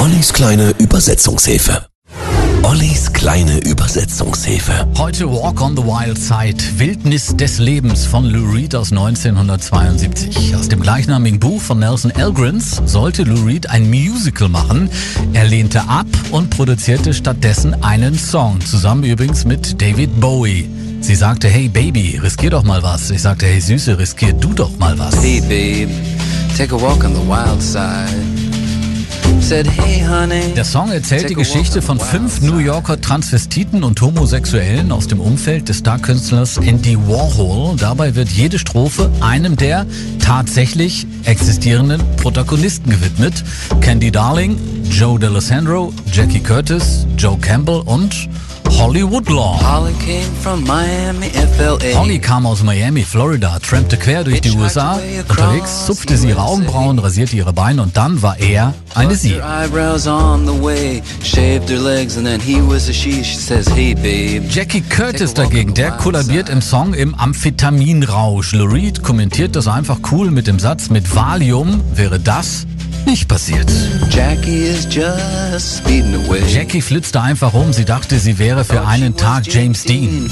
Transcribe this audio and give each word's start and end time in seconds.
Ollis 0.00 0.32
kleine 0.32 0.72
Übersetzungshilfe. 0.78 1.84
Ollis 2.62 3.12
kleine 3.12 3.58
Übersetzungshilfe. 3.58 4.86
Heute 4.96 5.30
Walk 5.30 5.60
on 5.60 5.76
the 5.76 5.82
Wild 5.82 6.18
Side, 6.18 6.56
Wildnis 6.78 7.36
des 7.36 7.58
Lebens 7.58 8.06
von 8.06 8.24
Lou 8.24 8.50
Reed 8.50 8.74
aus 8.74 8.92
1972. 8.92 10.56
Aus 10.56 10.68
dem 10.68 10.80
gleichnamigen 10.80 11.38
Buch 11.38 11.60
von 11.60 11.80
Nelson 11.80 12.12
Elgrins 12.12 12.80
sollte 12.86 13.24
Lou 13.24 13.44
Reed 13.44 13.68
ein 13.68 13.90
Musical 13.90 14.48
machen. 14.48 14.88
Er 15.34 15.44
lehnte 15.44 15.82
ab 15.86 16.06
und 16.30 16.48
produzierte 16.48 17.12
stattdessen 17.12 17.82
einen 17.82 18.18
Song, 18.18 18.58
zusammen 18.62 19.04
übrigens 19.04 19.44
mit 19.44 19.82
David 19.82 20.18
Bowie. 20.18 20.66
Sie 21.02 21.14
sagte, 21.14 21.48
hey 21.48 21.68
Baby, 21.68 22.18
riskier 22.22 22.50
doch 22.50 22.64
mal 22.64 22.82
was. 22.82 23.10
Ich 23.10 23.20
sagte, 23.20 23.44
hey 23.44 23.60
Süße, 23.60 23.98
riskier 23.98 24.32
du 24.32 24.54
doch 24.54 24.78
mal 24.78 24.98
was. 24.98 25.22
Hey 25.22 25.42
babe, 25.42 25.92
take 26.56 26.74
a 26.74 26.80
walk 26.80 27.04
on 27.04 27.14
the 27.14 27.28
wild 27.28 27.60
side. 27.60 28.39
Der 29.50 30.64
Song 30.64 30.92
erzählt 30.92 31.28
die 31.28 31.34
Geschichte 31.34 31.82
von 31.82 31.98
fünf 31.98 32.40
New 32.40 32.58
Yorker 32.58 33.00
Transvestiten 33.00 33.82
und 33.82 34.00
Homosexuellen 34.00 34.92
aus 34.92 35.08
dem 35.08 35.18
Umfeld 35.18 35.68
des 35.68 35.78
Starkünstlers 35.78 36.58
Andy 36.58 36.96
Warhol. 36.96 37.76
Dabei 37.76 38.14
wird 38.14 38.28
jede 38.28 38.60
Strophe 38.60 39.10
einem 39.20 39.56
der 39.56 39.86
tatsächlich 40.20 41.04
existierenden 41.24 42.00
Protagonisten 42.18 42.90
gewidmet. 42.90 43.42
Candy 43.80 44.12
Darling, 44.12 44.56
Joe 44.88 45.18
D'Alessandro, 45.18 45.92
Jackie 46.12 46.38
Curtis, 46.38 47.04
Joe 47.18 47.36
Campbell 47.36 47.82
und 47.84 48.28
Holly 48.78 49.02
Woodlaw. 49.02 49.58
Holly 49.60 49.92
came 50.04 50.32
from 50.42 50.64
Miami, 50.64 51.28
FLA. 51.28 51.94
Holly 51.94 52.18
kam 52.18 52.46
aus 52.46 52.62
Miami, 52.62 53.02
Florida, 53.02 53.58
trampte 53.58 53.96
quer 53.96 54.24
durch 54.24 54.40
die 54.40 54.50
USA. 54.52 54.98
Unterwegs 55.28 55.86
zupfte 55.86 56.16
sie 56.16 56.28
ihre 56.28 56.42
Augenbrauen, 56.42 56.98
rasierte 56.98 57.36
ihre 57.36 57.52
Beine 57.52 57.82
und 57.82 57.96
dann 57.96 58.22
war 58.22 58.38
er 58.38 58.74
eine 58.94 59.14
Sie. 59.14 59.34
Jackie 64.50 64.82
Curtis 64.82 65.34
dagegen, 65.34 65.74
der 65.74 65.92
kollabiert 65.92 66.48
im 66.48 66.62
Song 66.62 66.94
im 66.94 67.14
Amphetaminrausch. 67.14 68.52
Lou 68.52 68.64
Reed 68.64 69.02
kommentiert 69.02 69.56
das 69.56 69.68
einfach 69.68 69.98
cool 70.10 70.30
mit 70.30 70.46
dem 70.46 70.58
Satz, 70.58 70.90
mit 70.90 71.14
Valium 71.14 71.82
wäre 71.94 72.18
das 72.18 72.66
nicht 73.06 73.28
passiert. 73.28 73.70
Jackie 74.10 74.62
is 74.62 74.86
just 74.90 75.84
away. 75.86 76.42
Jackie 76.48 76.82
flitzte 76.82 77.20
einfach 77.20 77.54
um, 77.54 77.72
sie 77.72 77.84
dachte, 77.84 78.18
sie 78.18 78.38
wäre 78.38 78.64
für 78.64 78.86
einen 78.86 79.16
Tag 79.16 79.44
James 79.46 79.84
Dean. 79.84 80.30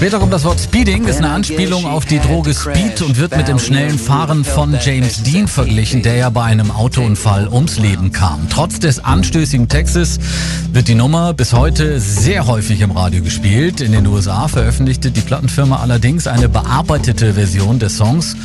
Später 0.00 0.18
kommt 0.18 0.32
das 0.32 0.44
Wort 0.44 0.58
Speeding, 0.58 1.04
ist 1.04 1.18
eine 1.18 1.28
Anspielung 1.28 1.84
auf 1.84 2.06
die 2.06 2.20
Droge 2.20 2.54
Speed 2.54 3.02
und 3.02 3.18
wird 3.18 3.36
mit 3.36 3.48
dem 3.48 3.58
schnellen 3.58 3.98
Fahren 3.98 4.46
von 4.46 4.74
James 4.82 5.22
Dean 5.24 5.46
verglichen, 5.46 6.00
der 6.00 6.16
ja 6.16 6.30
bei 6.30 6.42
einem 6.42 6.70
Autounfall 6.70 7.46
ums 7.48 7.78
Leben 7.78 8.10
kam. 8.10 8.48
Trotz 8.48 8.78
des 8.78 9.04
anstößigen 9.04 9.68
Textes 9.68 10.18
wird 10.72 10.88
die 10.88 10.94
Nummer 10.94 11.34
bis 11.34 11.52
heute 11.52 12.00
sehr 12.00 12.46
häufig 12.46 12.80
im 12.80 12.92
Radio 12.92 13.22
gespielt. 13.22 13.82
In 13.82 13.92
den 13.92 14.06
USA 14.06 14.48
veröffentlichte 14.48 15.10
die 15.10 15.20
Plattenfirma 15.20 15.80
allerdings 15.80 16.26
eine 16.26 16.48
bearbeitete 16.48 17.34
Version 17.34 17.78
des 17.78 17.98
Songs 17.98 18.36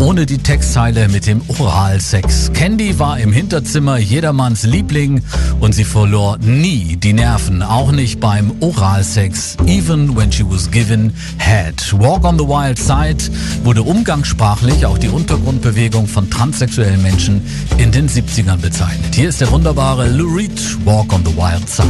ohne 0.00 0.26
die 0.26 0.38
Textzeile 0.38 1.08
mit 1.08 1.26
dem 1.26 1.42
Oralsex. 1.46 2.52
Candy 2.52 2.98
war 2.98 3.20
im 3.20 3.32
Hinterzimmer 3.32 3.98
jedermanns 3.98 4.64
Liebling 4.64 5.22
und 5.60 5.74
sie 5.74 5.84
verlor 5.84 6.38
nie 6.38 6.96
die 6.96 7.12
Nerven, 7.12 7.62
auch 7.62 7.92
nicht 7.92 8.18
beim 8.18 8.50
Oralsex, 8.60 9.56
even 9.66 10.16
when 10.16 10.32
she 10.32 10.44
was 10.44 10.68
given 10.68 11.03
head. 11.38 11.74
Walk 11.92 12.24
on 12.24 12.38
the 12.38 12.44
Wild 12.44 12.78
Side 12.78 13.30
wurde 13.64 13.82
umgangssprachlich 13.82 14.86
auch 14.86 14.98
die 14.98 15.08
Untergrundbewegung 15.08 16.06
von 16.06 16.30
transsexuellen 16.30 17.02
Menschen 17.02 17.42
in 17.78 17.90
den 17.92 18.08
70ern 18.08 18.58
bezeichnet. 18.58 19.14
Hier 19.14 19.28
ist 19.28 19.40
der 19.40 19.50
wunderbare 19.50 20.08
Lou 20.08 20.34
Reed, 20.34 20.60
Walk 20.84 21.12
on 21.12 21.24
the 21.24 21.36
Wild 21.36 21.68
Side. 21.68 21.88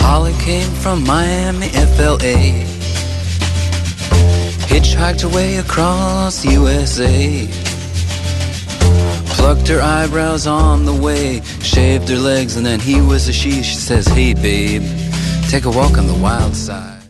Holly 0.00 0.32
came 0.44 0.70
from 0.82 1.04
Miami, 1.04 1.68
FLA. 1.96 2.64
Hitchhiked 4.68 5.22
her 5.22 5.32
way 5.32 5.58
across 5.58 6.44
USA. 6.44 7.48
Plucked 9.36 9.68
her 9.68 9.80
eyebrows 9.82 10.46
on 10.46 10.84
the 10.84 10.94
way, 10.94 11.42
shaved 11.62 12.08
her 12.08 12.16
legs, 12.16 12.56
and 12.56 12.64
then 12.64 12.80
he 12.80 13.00
was 13.00 13.28
a 13.28 13.32
she. 13.32 13.62
She 13.62 13.76
says, 13.76 14.06
Hey 14.06 14.34
babe, 14.34 14.82
take 15.48 15.64
a 15.64 15.70
walk 15.70 15.98
on 15.98 16.06
the 16.06 16.14
wild 16.14 16.56
side. 16.56 17.03